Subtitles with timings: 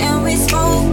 [0.00, 0.85] and we smoke.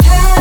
[0.00, 0.31] just